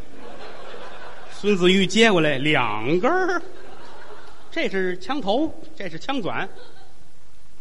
[1.45, 3.39] 孙子玉接过来两根儿
[4.51, 6.49] 这是枪头，这是枪短。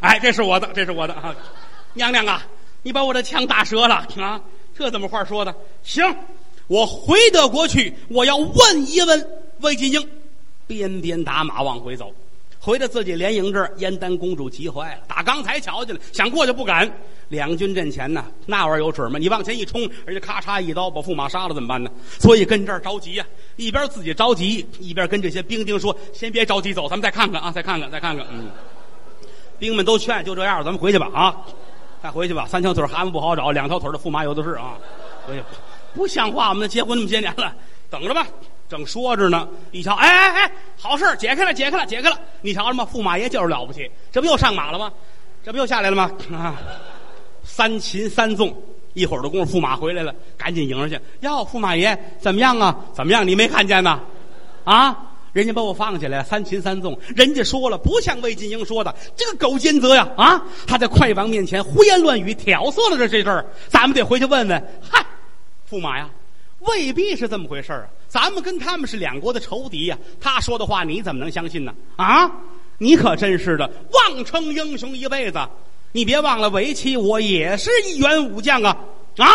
[0.01, 1.37] 哎，这是我的，这是我的啊！
[1.93, 2.43] 娘娘啊，
[2.83, 4.41] 你把我的枪打折了啊！
[4.75, 5.55] 这怎么话说的？
[5.83, 6.03] 行，
[6.67, 9.29] 我回德国去，我要问一问
[9.61, 10.09] 魏金英，
[10.67, 12.11] 鞭鞭打马往回走。
[12.65, 15.03] 回到自己连营这儿，燕丹公主急坏了。
[15.07, 16.91] 打刚才瞧见了，想过去不敢。
[17.29, 19.19] 两军阵前呢，那玩意儿有准吗？
[19.19, 21.91] 你往前一冲，人家咔嚓一刀把驸马杀了，怎么办呢？
[22.19, 28.49] 所以跟这儿着急呀，一边自己着急，一边跟这些兵丁说：“先别着急走，咱们再看看啊，再看看，再看看。”嗯，
[29.59, 31.37] 兵们都劝，就这样，咱们回去吧啊，
[32.03, 32.47] 再回去吧。
[32.47, 34.79] 三条腿蛤蟆不好找，两条腿的驸马有的是啊。
[35.27, 35.43] 回去，
[35.95, 36.49] 不像话！
[36.49, 37.55] 我们结婚那么些年了，
[37.91, 38.27] 等着吧。
[38.67, 42.19] 正说着呢，一瞧，哎哎哎，好事解开了，解开了，解开了！
[42.43, 42.87] 你瞧什么？
[42.93, 44.93] 驸马爷就是了不起，这不又上马了吗？
[45.43, 46.11] 这不又下来了吗？
[46.33, 46.57] 啊，
[47.43, 48.55] 三擒三纵，
[48.93, 50.99] 一会儿的功夫，驸马回来了，赶紧迎上去。
[51.21, 52.77] 哟，驸马爷怎么样啊？
[52.93, 53.27] 怎么样？
[53.27, 54.01] 你没看见呢？
[54.65, 54.97] 啊，
[55.33, 56.99] 人家把我放下来，三擒三纵。
[57.15, 60.09] 人家说了，不像魏晋英说的，这个狗奸贼呀！
[60.17, 64.79] 啊，他在快王面前胡言乱语，挑唆了这这事儿，咱们得回去问问。
[64.81, 65.05] 嗨，
[65.71, 66.09] 驸马呀，
[66.61, 67.87] 未必是这么回事啊。
[68.15, 71.75] 咱们跟他们是两国的仇敌呀，他说的话你怎么能相信呢？
[71.97, 72.31] 啊，
[72.79, 75.41] 你可真是的，妄称英雄一辈子。
[75.91, 78.77] 你别忘了，为妻我也是一员武将啊！
[79.19, 79.27] 啊，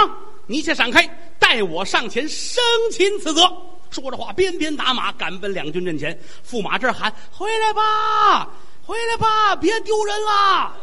[0.48, 1.06] 你且闪开，
[1.38, 3.42] 待我上前生擒此责。
[3.90, 6.18] 说着话，鞭鞭打马，赶奔两军阵前。
[6.50, 8.48] 驸马这喊：“回来吧，
[8.86, 10.74] 回来吧，别丢人了，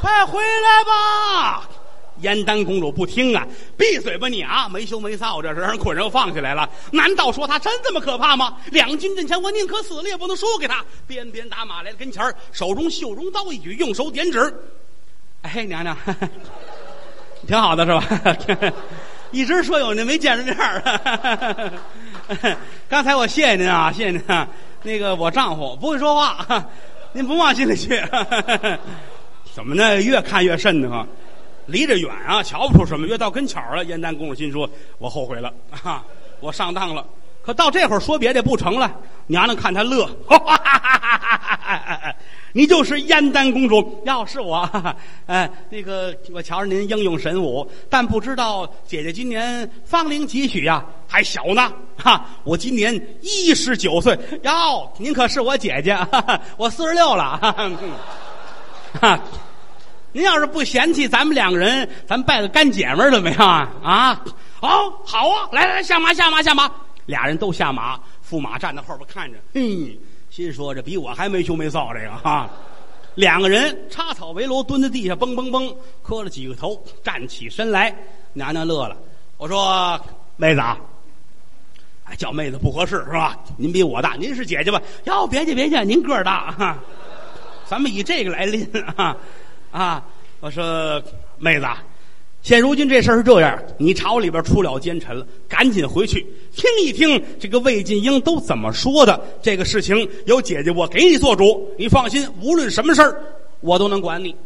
[0.00, 1.68] 快回来吧！”
[2.20, 3.46] 燕丹公主不听啊！
[3.76, 4.68] 闭嘴吧你啊！
[4.68, 6.68] 没羞没臊，这是让人捆上放下来了。
[6.90, 8.56] 难道说他真这么可怕吗？
[8.70, 10.84] 两军阵前，我宁可死了也不能输给他。
[11.06, 14.54] 鞭鞭打马来了跟前手中绣绒刀一举，用手点指。
[15.42, 15.96] 哎，娘娘，
[17.46, 18.72] 挺好的是吧？
[19.32, 20.56] 一直说有您没见着面
[22.88, 24.22] 刚才我谢谢您啊，谢谢您。
[24.26, 24.48] 啊。
[24.82, 26.64] 那个我丈夫不会说话，
[27.12, 28.00] 您不往心里去。
[29.52, 30.00] 怎么呢？
[30.00, 31.06] 越看越瘆得慌。
[31.66, 33.06] 离着远啊，瞧不出什么。
[33.06, 35.52] 越到跟前了，燕丹公主心说：“我后悔了
[35.82, 36.04] 啊，
[36.40, 37.04] 我上当了。”
[37.44, 38.92] 可到这会儿说别的不成了。
[39.28, 40.08] 娘娘看他乐，
[42.52, 44.02] 你就是燕丹公主。
[44.04, 44.68] 要是我，
[45.26, 50.84] 哎，那个我瞧着您英勇神武，但不知道姐姐今年芳龄几许呀？
[51.06, 52.26] 还小呢，哈！
[52.42, 54.18] 我今年一十九岁。
[54.42, 55.96] 哟，您可是我姐姐，
[56.56, 57.38] 我四十六了，
[59.00, 59.20] 哈。
[60.16, 63.70] 您要是不嫌弃，咱们两个人，咱拜个干姐们儿怎么样啊？
[63.84, 64.24] 啊，
[64.62, 65.46] 哦，好啊！
[65.52, 66.70] 来来来，下马，下马，下马！
[67.04, 69.94] 俩人都下马，驸马站在后边看着，嘿，
[70.30, 72.48] 心说这比我还没羞没臊，这个哈。
[73.14, 77.94] 两个人插草为楼，蹲在地下，嘣嘣嘣，磕了几个头，站起身来。
[78.32, 78.96] 娘娘乐了，
[79.36, 80.00] 我说
[80.38, 80.78] 妹子啊，
[82.04, 83.36] 哎，叫妹子不合适是吧？
[83.58, 84.80] 您比我大，您是姐姐吧？
[85.04, 86.78] 哟，别介别介，您个儿大哈，
[87.68, 89.14] 咱们以这个来拎啊。
[89.70, 90.04] 啊！
[90.40, 91.02] 我说
[91.38, 91.66] 妹子，
[92.42, 96.24] 现如今这事儿是这样，你朝里边出了奸臣了，赶紧回去
[96.54, 99.18] 听一听这个魏晋英都怎么说的。
[99.42, 103.20] 这个事情有姐姐我给你做主，你放心，无论什么事儿
[103.60, 104.36] 我都能管你。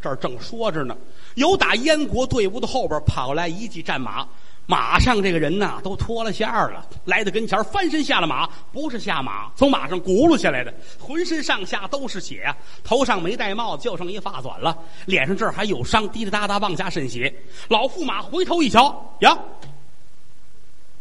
[0.00, 0.96] 这儿正说着呢，
[1.34, 4.26] 有打燕国队伍的后边跑来一骑战马。
[4.70, 17.34] 马上这个人呐，都脱了线儿了，来到跟前翻身下了马，不是下马，从马上轱辘下来的，浑身上下都是血啊，头上没戴帽子，就剩一发短了，脸上这儿还有伤，滴滴答答往下渗血。
[17.66, 19.36] 老驸马回头一瞧，呀，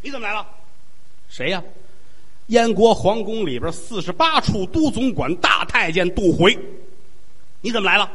[0.02, 0.44] 你怎么来了？
[1.30, 1.62] 谁呀？
[2.48, 6.58] 燕国皇宫里边四十八处都总管大太监杜回，
[7.62, 8.12] 你怎么来了？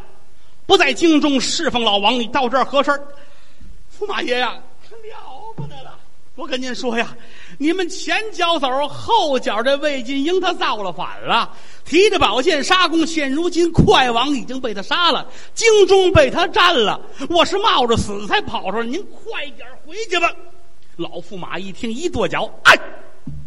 [0.66, 3.00] 不在京中侍奉老王，你到这儿何事儿？
[3.96, 4.56] 驸马爷呀！
[5.54, 5.98] 不得了！
[6.36, 7.16] 我跟您说呀，
[7.58, 11.50] 你们前脚走后脚，这魏晋英他造了反了，
[11.84, 13.06] 提着宝剑杀公。
[13.06, 17.00] 现如今快王已经被他杀了，京中被他占了。
[17.28, 20.32] 我是冒着死才跑出来，您快点回去吧。
[20.96, 22.78] 老驸马一听，一跺脚，哎。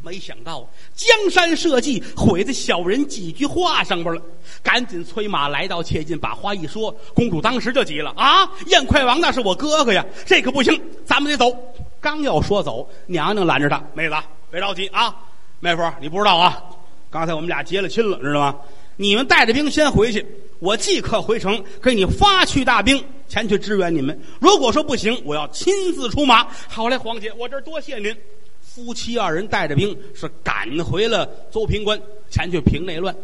[0.01, 0.65] 没想到
[0.95, 4.21] 江山社稷毁在小人几句话上边了，
[4.63, 8.49] 赶紧催马来到切近，把话一说，公主当时就急了啊！
[8.67, 11.53] 燕快王那是我哥哥呀，这可不行，咱们得走。
[11.99, 14.15] 刚要说走，娘娘拦着他，妹子
[14.49, 15.15] 别着急啊，
[15.59, 16.63] 妹夫你不知道啊，
[17.09, 18.55] 刚才我们俩结了亲了，知道吗？
[18.95, 20.25] 你们带着兵先回去，
[20.59, 24.19] 我即刻回城给你发去大兵前去支援你们。
[24.39, 26.47] 如果说不行，我要亲自出马。
[26.67, 28.15] 好嘞，黄姐，我这多谢您。
[28.61, 33.15] 夫妻二人带着兵是赶回了邹平关，前去平内乱。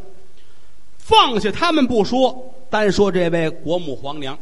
[0.97, 4.37] 放下他们不说，单说这位国母皇娘，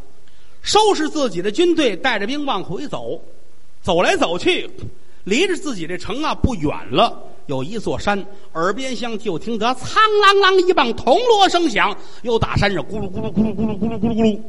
[0.62, 3.22] 收拾自己的军队，带着兵往回走，
[3.82, 4.70] 走来走去，
[5.24, 7.17] 离着自己这城啊不远了，
[7.48, 14.39] 有一座山，耳边厢就听得苍啷啷一棒铜锣声响，又打山上咕噜咕噜咕噜咕噜咕噜咕噜咕噜，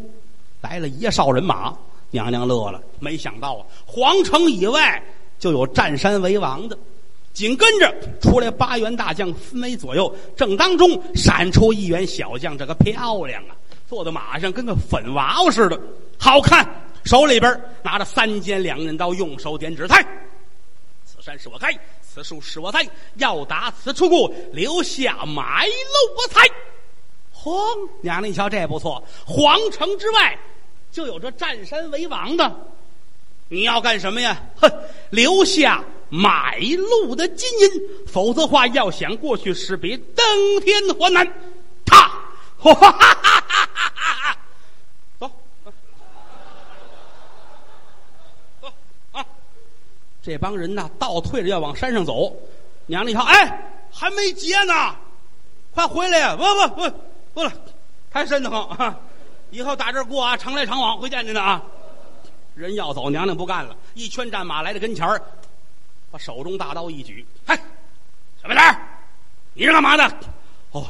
[0.60, 1.74] 来了一哨人马。
[2.14, 5.02] 娘娘乐了，没想到啊，皇城以外
[5.38, 6.76] 就有占山为王的。
[7.32, 7.90] 紧跟着
[8.20, 10.14] 出来八员大将，分为左右。
[10.36, 13.56] 正当中闪出一员小将，这个漂亮啊，
[13.88, 15.80] 坐在马上跟个粉娃娃似的，
[16.18, 16.68] 好看。
[17.04, 20.02] 手里边拿着三尖两刃刀，用手点指：“开！
[21.04, 22.86] 此山是我开，此树是我栽，
[23.16, 26.46] 要打此处过，留下买路我财。”
[27.34, 30.38] 嚯，娘娘一瞧这不错，皇城之外
[30.90, 32.54] 就有这占山为王的，
[33.48, 34.40] 你要干什么呀？
[34.60, 34.70] 哼，
[35.10, 35.84] 留下。
[36.14, 41.26] 买路的金银，否则话要想过去，是比登天还难。
[41.86, 41.96] 他，
[42.58, 44.38] 哈哈哈哈哈哈！
[45.18, 45.30] 走，
[48.60, 48.70] 走
[49.12, 49.24] 啊！
[50.22, 52.34] 这帮人呐，倒退着要往山上走。
[52.86, 54.94] 娘娘一瞧，哎，还没结呢，
[55.74, 56.36] 快回来呀！
[56.36, 56.96] 不不不，
[57.34, 57.52] 不了，
[58.10, 58.98] 太深得慌啊。
[59.50, 61.60] 以后打这儿过啊，常来常往，会见您的啊。
[62.54, 65.20] 人要走，娘娘不干了，一圈战马来到跟前儿。
[66.10, 67.56] 把手中大刀一举，嗨，
[68.42, 68.78] 小白脸
[69.54, 70.16] 你是干嘛的？
[70.72, 70.86] 哦，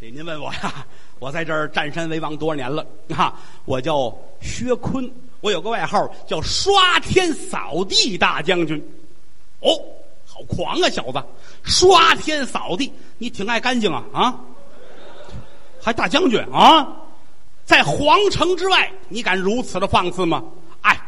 [0.00, 0.86] 这您问我呀，
[1.18, 2.84] 我在这儿占山为王多少年了
[3.14, 3.34] 啊？
[3.66, 4.10] 我叫
[4.40, 5.04] 薛坤，
[5.44, 8.82] 我有个外号叫刷天扫地大将军。
[9.60, 9.68] 哦，
[10.26, 11.22] 好狂啊，小子！
[11.62, 14.40] 刷天扫地，你挺爱干净啊啊？
[15.82, 16.96] 还大将军啊？
[17.66, 20.42] 在皇城之外，你敢如此的放肆吗？
[20.80, 20.98] 哎，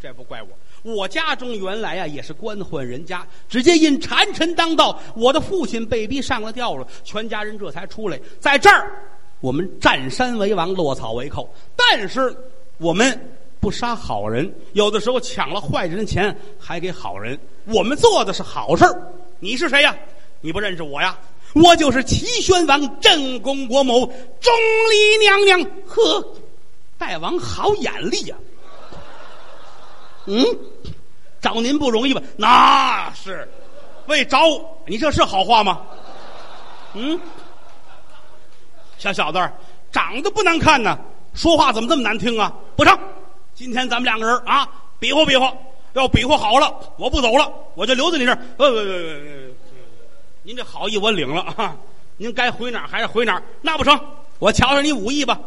[0.00, 0.48] 这不怪我。
[0.84, 8.20] 我家中原来啊也是官宦人家，只接因谗臣当道，我的父亲被逼上了吊了，全家人这才出来。
[8.38, 8.92] 在这儿，
[9.40, 12.32] 我们占山为王，落草为寇，但是
[12.78, 17.38] 我们不杀好人，有的时候抢了坏人的钱还给好人。
[17.66, 18.84] 我们做的是好事
[19.38, 19.94] 你是谁呀？
[20.40, 21.16] 你不认识我呀？
[21.52, 24.06] 我就是齐宣王镇公国母
[24.40, 24.52] 钟
[24.90, 25.70] 离娘娘。
[25.86, 26.26] 呵，
[26.96, 28.36] 大王好眼力呀！
[30.26, 30.44] 嗯，
[31.40, 32.22] 找您不容易吧？
[32.36, 33.48] 那是，
[34.06, 34.38] 为找
[34.86, 35.82] 你这是好话吗？
[36.94, 37.20] 嗯，
[38.96, 39.50] 小小子
[39.90, 40.98] 长得不难看呢，
[41.34, 42.54] 说话怎么这么难听啊？
[42.76, 42.98] 不成，
[43.60, 44.66] 今天咱们两个人啊，
[44.98, 45.52] 比划比划，
[45.92, 48.36] 要比划好了，我不走了，我就留在你这儿。
[48.56, 49.54] 不不不不不，
[50.44, 51.76] 您这好意我领了啊，
[52.16, 53.42] 您该回哪儿还是回哪儿？
[53.60, 54.00] 那不成，
[54.38, 55.38] 我瞧瞧你武艺吧。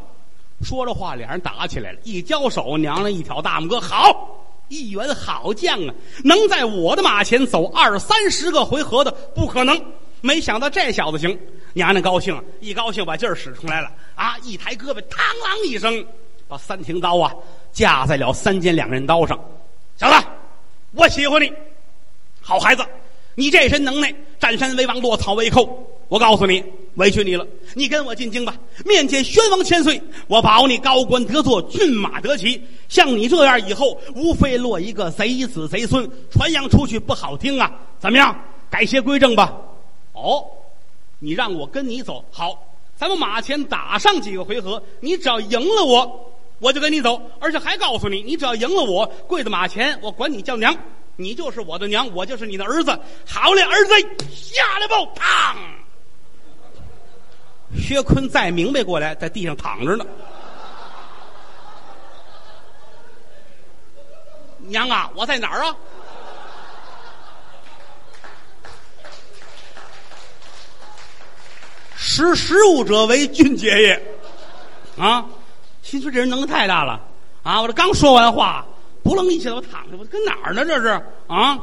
[0.62, 4.46] 说着话，俩人打起来了，一交手，娘娘一挑大拇哥，好。
[4.68, 9.84] 一员好将啊，能在我的马前走二三十个回合的不可能。
[10.22, 11.36] 没想到这小子行，
[11.74, 14.38] 娘娘高兴，一高兴把劲儿使出来了啊！
[14.44, 16.06] 一抬胳膊，嘡啷一声，
[16.54, 17.34] 把三挺刀啊
[17.72, 19.40] 架在了三尖两刃刀上。
[19.98, 20.28] 小子，
[20.92, 21.52] 我喜欢你，
[22.42, 22.86] 好孩子，
[23.34, 25.68] 你这身能耐，占山为王，落草为寇。
[26.10, 26.64] 我告诉你，
[26.94, 27.44] 委屈你了。
[27.74, 32.64] 你跟我进京吧，面见宣王千岁，我保你高官得坐，骏马得骑。
[32.88, 37.72] 像你这样以后，无非落一个贼子贼孙，传扬出去不好听啊。
[37.98, 38.40] 怎么样？
[38.70, 39.58] 改邪归正吧。
[40.12, 40.46] 哦，
[41.18, 42.64] 你让我跟你走，好，
[42.96, 47.22] 咱们马前打上几个回合，你只要赢了我，我就跟你走。
[47.40, 50.76] 而且还告诉你，你只要赢了我，跪在马前，我管你叫娘，
[51.16, 52.98] 你就是我的娘，我就是你的儿子。
[53.26, 53.94] 好嘞，儿子，
[54.34, 55.56] 下来吧，砰！
[57.76, 60.06] 薛坤再明白过来，在地上躺着呢。
[64.60, 65.76] 娘啊，我在哪儿啊？
[71.96, 74.18] 识时务者为俊杰也。
[74.98, 75.26] 啊，
[75.84, 77.00] 心说这人能耐太大了
[77.44, 77.62] 啊！
[77.62, 78.66] 我这刚说完话，
[79.04, 80.66] 不楞一下我躺着，我跟哪儿呢？
[80.66, 80.88] 这是
[81.28, 81.60] 啊！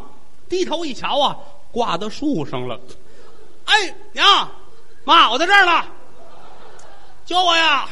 [0.49, 1.37] 低头一瞧啊，
[1.73, 2.79] 挂到树上了。
[3.65, 4.27] 哎，娘，
[5.05, 5.85] 妈，我在这儿呢。
[7.25, 7.89] 救我呀！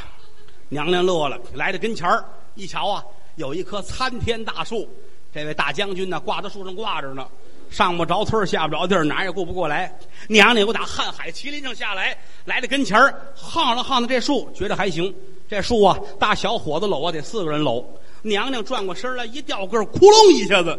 [0.68, 2.22] 娘娘乐了，来到跟前儿
[2.54, 3.02] 一瞧啊，
[3.36, 4.86] 有一棵参天大树，
[5.32, 7.26] 这位大将军呢挂在树上挂着呢，
[7.70, 9.98] 上不着村下不着地哪儿也顾不过来。
[10.28, 15.14] 娘娘又打瀚海麒麟上下来，来到跟前儿晃了晃的这树，觉得还行。
[15.48, 17.84] 这树啊，大小伙子搂啊，得四个人搂。
[18.22, 20.78] 娘娘转过身来，一掉根，窟窿一下子，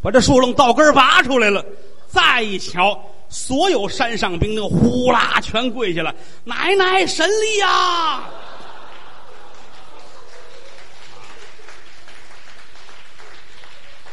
[0.00, 1.64] 把这树楞倒根拔出来了。
[2.06, 8.24] 再一瞧，所有山上兵丁呼啦全跪下了，奶奶神力呀！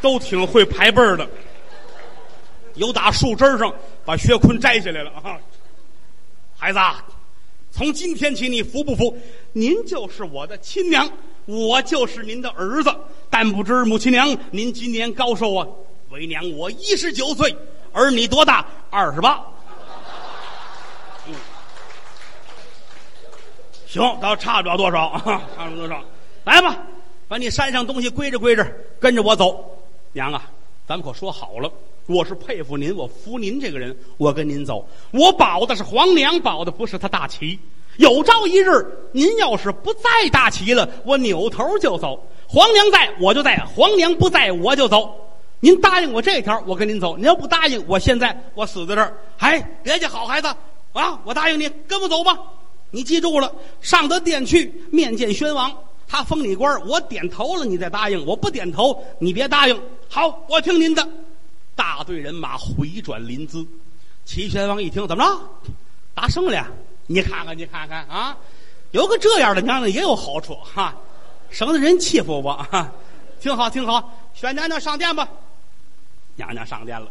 [0.01, 1.29] 都挺会排辈儿的，
[2.73, 3.71] 有打树枝上
[4.03, 5.37] 把薛坤摘下来了啊！
[6.57, 6.79] 孩子，
[7.69, 9.15] 从今天起你服不服？
[9.53, 11.09] 您就是我的亲娘，
[11.45, 12.93] 我就是您的儿子。
[13.29, 15.67] 但不知母亲娘，您今年高寿啊？
[16.09, 17.55] 为娘我一十九岁，
[17.93, 18.65] 而你多大？
[18.89, 19.41] 二十八。
[21.27, 21.33] 嗯，
[23.87, 25.21] 行，倒差不了多少啊，
[25.55, 26.03] 差不了多少。
[26.43, 26.77] 来吧，
[27.27, 29.81] 把你山上东西归置归置，跟着我走。
[30.11, 30.43] 娘啊，
[30.87, 31.71] 咱们可说好了，
[32.07, 34.85] 我是佩服您，我服您这个人，我跟您走。
[35.11, 37.57] 我保的是皇娘，保的不是他大旗。
[38.01, 42.27] 有朝一日，您要是不在大旗了，我扭头就走。
[42.47, 45.15] 皇娘在，我就在；皇娘不在，我就走。
[45.59, 47.15] 您答应我这条，我跟您走。
[47.15, 49.15] 您要不答应，我现在我死在这儿。
[49.37, 50.47] 哎，别介，好孩子
[50.93, 51.19] 啊！
[51.23, 52.35] 我答应你，跟我走吧。
[52.89, 55.71] 你记住了，上得殿去面见宣王。
[56.07, 59.79] 他封你官，我点头了，你再答应；我不点头，你别答应。
[60.09, 61.07] 好，我听您的。
[61.75, 63.63] 大队人马回转临淄，
[64.25, 65.71] 齐宣王一听，怎么着？
[66.15, 66.65] 打胜了？
[67.07, 68.37] 你看看，你看看啊！
[68.91, 70.93] 有个这样的娘娘也有好处哈，
[71.49, 72.91] 省得人欺负我哈。
[73.39, 74.13] 挺好，挺好。
[74.33, 75.27] 选娘娘上殿吧。
[76.35, 77.09] 娘娘上殿了。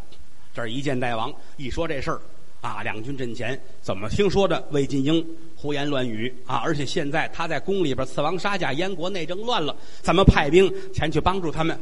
[0.54, 2.20] 这儿一见大王，一说这事儿
[2.60, 5.26] 啊，两军阵前怎么听说的魏晋英？
[5.56, 6.56] 胡言乱语啊！
[6.56, 11.78] 而且现在他在宫里边刺王杀驾，燕国内政乱了，咱们派兵前去帮助他们。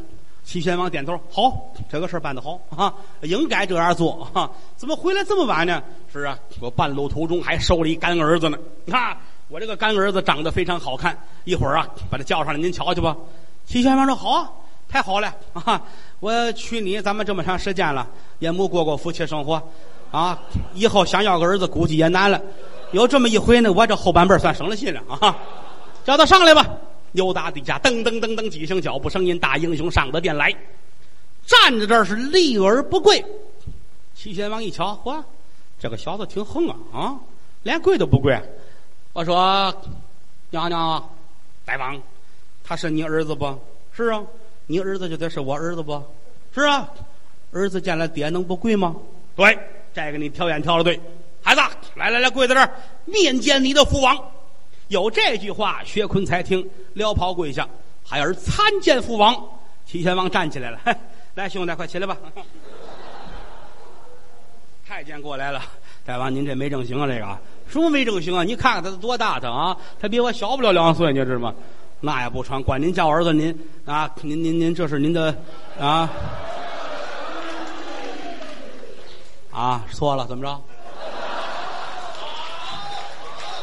[0.49, 1.53] 齐宣王点头，好，
[1.91, 4.51] 这个事儿办得好啊，应该这样做啊！
[4.77, 5.83] 怎么回来这么晚呢？
[6.11, 8.57] 是啊，我半路途中还收了一干儿子呢。
[8.91, 9.15] 啊，
[9.49, 13.15] 我这个干儿子长得非常好看，一会儿啊，把他叫上来，您瞧去吧。
[13.67, 14.51] 齐宣王说好啊，
[14.89, 15.83] 太好了啊！
[16.19, 18.09] 我娶你，咱们这么长时间了，
[18.39, 19.63] 也没过过夫妻生活
[20.11, 20.41] 啊，
[20.73, 22.41] 以后想要个儿子，估计也难了。
[22.93, 25.37] 有这么一回呢，我这后半辈算省了心了啊！
[26.07, 26.67] 叫他上来吧。
[27.13, 30.55] 由打底下噔噔噔噔几声脚步声音，大英雄上得殿来，
[31.47, 33.25] 站在这儿是立而不跪。
[34.15, 35.23] 齐宣王一瞧，嚯，
[35.79, 37.19] 这个小子挺横啊啊，
[37.63, 38.39] 连跪都不跪。
[39.13, 39.75] 我说，
[40.51, 41.11] 娘娘，
[41.65, 42.01] 大王，
[42.65, 43.59] 他是你儿子不？
[43.93, 44.23] 是啊，
[44.67, 46.03] 你儿子就得是我儿子不？
[46.55, 46.89] 是啊，
[47.53, 48.95] 儿子见了爹能不跪吗？
[49.35, 49.59] 对，
[49.95, 51.01] 这个你挑眼挑的对。
[51.43, 51.61] 孩子，
[51.95, 52.71] 来来来，跪在这儿，
[53.05, 54.17] 面见你的父王。
[54.89, 57.67] 有这句话，薛坤才听，撩袍跪下。
[58.05, 59.35] 孩儿参见父王。
[59.87, 60.79] 齐宣王站起来了，
[61.35, 62.17] 来，兄弟，快起来吧。
[64.87, 65.63] 太监过来了，
[66.05, 67.39] 大王，您这没正形啊，这个
[67.71, 68.45] 什么没正形啊？
[68.45, 69.77] 你看看他多大他啊？
[69.99, 71.55] 他比我小不了两岁，你知道吗？
[72.01, 75.35] 那也不成，管您叫儿子，您啊，您您您，这是您的
[75.79, 76.11] 啊
[79.51, 80.63] 啊，错了，怎么着？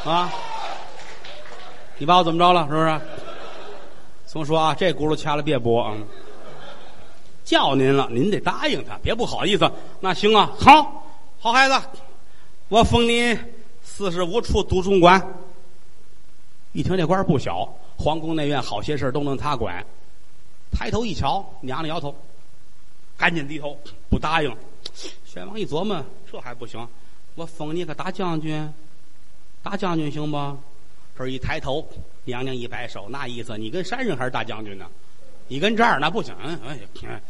[0.10, 0.32] 啊！
[1.98, 2.68] 你把我怎么着了？
[2.68, 3.02] 是不是？
[4.26, 5.96] 总说啊，这轱辘掐了别播啊！
[7.46, 9.72] 叫您了，您得答应他，别不好意思。
[10.02, 11.08] 那行啊，好，
[11.40, 11.80] 好孩子，
[12.68, 13.38] 我封你
[13.82, 15.26] 四十五处都中官。
[16.74, 19.86] 一听这官不小，皇宫内院好些事都能他管。
[20.72, 22.14] 抬头一瞧，娘娘摇头，
[23.16, 23.80] 赶紧低头
[24.10, 24.54] 不答应。
[25.24, 26.86] 宣王一琢磨，这还不行，
[27.36, 28.70] 我封你个大将军。
[29.64, 30.58] 大将军行不？
[31.18, 31.88] 这一抬头，
[32.26, 34.86] 娘娘一摆手，那意思你跟山上还是大将军呢？
[35.48, 36.36] 你跟这儿那不行。
[36.42, 37.22] 哎呀，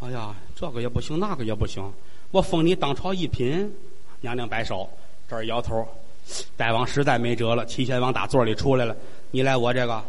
[0.00, 1.82] 哎呀，这个也不行，那个也不行。
[2.30, 3.74] 我封你当朝一品。
[4.20, 4.88] 娘娘摆手，
[5.28, 5.86] 这儿摇头。
[6.56, 7.64] 大王实在没辙了。
[7.64, 8.94] 齐宣王打座里出来了，
[9.30, 10.04] 你来我这个，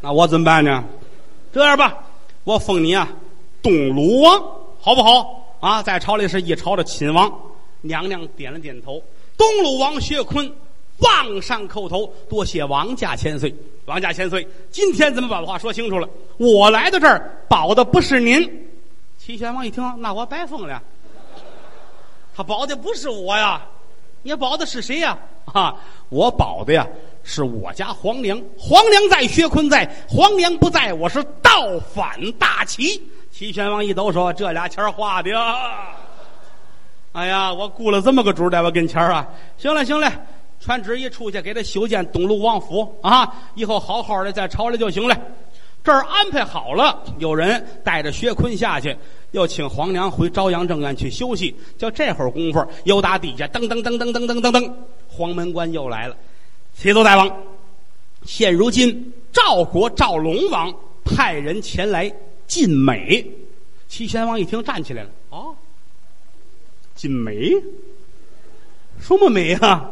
[0.00, 0.84] 那我怎么办呢？
[1.52, 2.04] 这样吧，
[2.42, 3.08] 我封你啊，
[3.62, 4.40] 东鲁王，
[4.80, 5.56] 好不好？
[5.60, 7.32] 啊，在朝里是一朝的亲王。
[7.80, 9.00] 娘娘点了点头。
[9.38, 10.52] 东鲁王薛坤
[10.98, 13.54] 往上叩头，多谢王家千岁。
[13.86, 16.06] 王家千岁，今天怎么把话说清楚了？
[16.36, 18.68] 我来到这儿保的不是您。
[19.16, 20.82] 齐宣王一听，那我白疯了。
[22.36, 23.64] 他保的不是我呀，
[24.22, 25.16] 你保的是谁呀？
[25.46, 25.74] 啊，
[26.10, 26.86] 我保的呀
[27.22, 28.38] 是我家皇娘。
[28.58, 33.00] 皇娘在，薛坤在；皇娘不在，我是倒反大齐。
[33.30, 35.30] 齐宣王一抖手，这俩钱花的。
[37.18, 39.28] 哎呀，我雇了这么个主在我跟前啊！
[39.56, 40.08] 行了行了，
[40.60, 43.28] 传旨意出去，给他修建东路王府啊！
[43.56, 45.18] 以后好好的在朝里就行了。
[45.82, 48.96] 这儿安排好了，有人带着薛坤下去，
[49.32, 51.52] 又请皇娘回朝阳正院去休息。
[51.76, 54.72] 就这会儿功夫，又打底下噔噔噔噔噔噔噔噔，
[55.08, 56.16] 黄门官又来了。
[56.76, 57.28] 启奏大王，
[58.24, 60.72] 现如今赵国赵龙王
[61.04, 62.08] 派人前来
[62.46, 63.28] 进美。
[63.88, 65.10] 齐宣王一听，站起来了。
[66.98, 67.52] 锦梅，
[69.00, 69.88] 什么梅啊？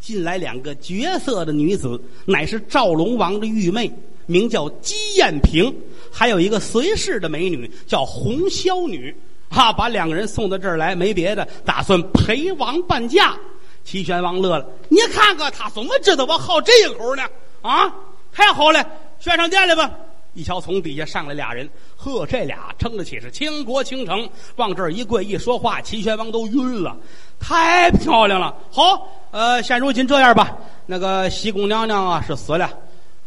[0.00, 3.88] 进来两个绝色的女子，乃是赵龙王的玉妹，
[4.26, 5.72] 名叫姬艳萍，
[6.10, 9.14] 还有一个随侍的美女叫红绡女。
[9.48, 13.38] 哈，把两个人送到这儿来，没别的，打算陪王伴驾。
[13.84, 17.22] 齐宣王乐了，你看看他怎么知道我好这一口呢？
[17.62, 17.94] 啊，
[18.32, 18.84] 太好了，
[19.20, 19.88] 宣上殿来吧。
[20.32, 26.96] 一瞧，从底下上来俩人，呵，这俩称得起是倾国倾城，往这儿一跪一说话，齐宣王都晕了，
[27.40, 28.56] 太漂亮了。
[28.70, 30.56] 好，呃，现如今这样吧，
[30.86, 32.70] 那个西宫娘娘啊是死了，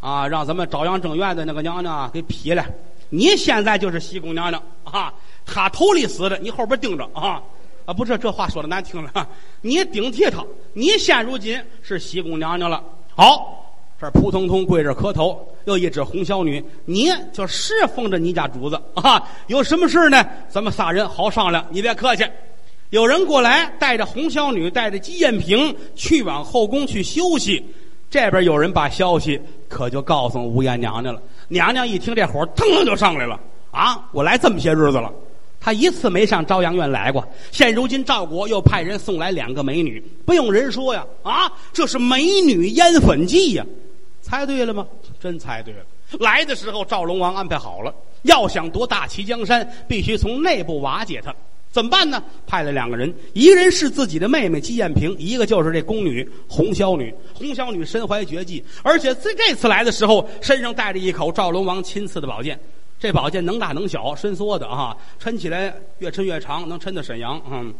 [0.00, 2.64] 啊，让咱们朝阳正院的那个娘娘啊给劈了。
[3.10, 5.12] 你现在就是西宫娘娘啊，
[5.44, 7.42] 她头里死的，你后边盯着啊
[7.84, 7.92] 啊！
[7.92, 9.28] 不是这话说的难听了，
[9.60, 10.42] 你顶替她，
[10.72, 12.82] 你现如今是西宫娘娘了。
[13.14, 13.60] 好。
[14.04, 19.22] 这扑通通跪着磕头，又一指红小女，你就侍奉着你家主子啊！
[19.46, 20.22] 有什么事呢？
[20.46, 21.64] 咱们仨人好商量。
[21.70, 22.22] 你别客气。
[22.90, 27.64] 有人过来，带着红小女，带着姬艳萍去往后宫去休息。
[28.10, 29.40] 这边有人把消息
[29.70, 31.22] 可就告诉吴艳娘娘了。
[31.48, 33.40] 娘娘一听这火，腾就上来了
[33.70, 34.06] 啊！
[34.12, 35.10] 我来这么些日子了，
[35.58, 37.26] 她一次没上朝阳院来过。
[37.50, 43.64] 现如今赵国又派人送来两个美女，不用人说呀，啊，这是美女烟粉记呀。
[44.24, 44.86] 猜对了吗？
[45.20, 45.80] 真猜对了。
[46.18, 51.34] 来的时候，赵龙王安排好了，要想夺大齐江山，必须从内部瓦解他。
[51.70, 52.22] 怎么办呢？
[52.46, 57.14] 派了两个人，一个人是自己的妹妹姬艳萍，一个就是这宫女红绡女。
[57.34, 62.58] 红绡女身怀绝技，而且在这次来的时候，身上带着一口赵龙王亲赐的宝剑。
[62.98, 67.42] 这宝剑能大能小，伸缩的啊，抻起来越抻越长，能抻到沈阳。
[67.50, 67.74] 嗯，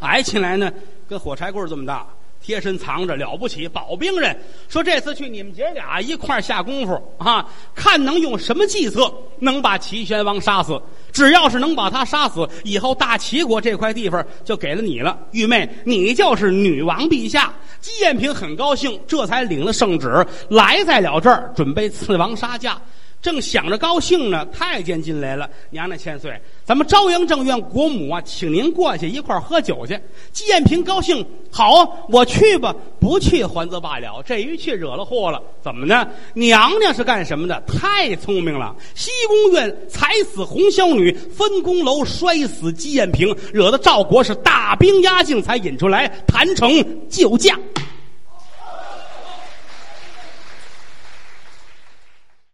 [0.00, 0.72] 矮起来呢，
[1.06, 2.08] 跟火柴棍这么大。
[2.40, 4.36] 贴身藏着了不起，保兵人
[4.68, 10.80] 说这次去你们姐俩一块下功夫啊，看能用什么计策能把齐宣王杀死。
[11.12, 15.18] 只要是能把他杀死，以后大齐国这块地方就给了你了。
[15.32, 17.52] 玉妹，你就是女王陛下。
[17.80, 22.80] 姬艳萍很高兴，这才领了圣旨来在了这儿，准备赐王杀驾。
[23.22, 25.50] 正想着高兴呢，太监进来了。
[25.70, 29.98] 娘娘千岁，咱们朝阳正院国母啊，请您过去一块喝酒去。
[30.32, 32.74] 姬艳萍高兴，好啊，我去吧。
[33.00, 35.40] 不去还则罢了，这一去惹了祸了。
[35.62, 36.08] 怎么呢？
[36.34, 37.62] 娘娘是干什么的？
[37.66, 38.74] 太聪明了。
[38.94, 46.70] 西宫院踩死红绡女，分宫楼摔死姬艳萍，惹得赵国是大兵压境，才引出来谈成
[47.08, 47.58] 救驾。